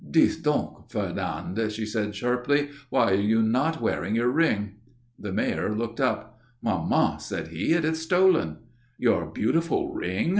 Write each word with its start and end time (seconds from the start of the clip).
"Dis 0.09 0.37
donc, 0.37 0.89
Fernand," 0.89 1.69
she 1.71 1.85
said 1.85 2.15
sharply. 2.15 2.69
"Why 2.89 3.11
are 3.11 3.21
you 3.21 3.43
not 3.43 3.79
wearing 3.79 4.15
your 4.15 4.31
ring?" 4.31 4.77
The 5.19 5.31
Mayor 5.31 5.75
looked 5.75 5.99
up. 5.99 6.39
"Maman," 6.59 7.19
said 7.19 7.49
he, 7.49 7.73
"it 7.73 7.85
is 7.85 8.01
stolen." 8.01 8.57
"Your 8.97 9.27
beautiful 9.27 9.93
ring?" 9.93 10.29